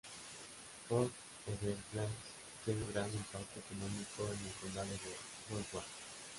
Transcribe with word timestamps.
Port 0.87 1.11
Everglades 1.45 2.09
tiene 2.65 2.81
un 2.83 2.91
gran 2.91 3.05
impacto 3.13 3.59
económico 3.59 4.25
en 4.33 4.47
el 4.47 4.53
condado 4.59 4.89
de 4.89 5.15
Broward. 5.47 5.85